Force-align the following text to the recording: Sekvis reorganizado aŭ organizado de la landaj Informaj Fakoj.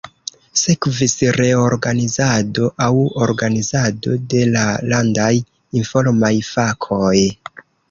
Sekvis 0.59 1.11
reorganizado 1.35 2.71
aŭ 2.87 3.05
organizado 3.27 4.17
de 4.33 4.43
la 4.57 4.65
landaj 4.95 5.31
Informaj 5.83 6.35
Fakoj. 6.51 7.17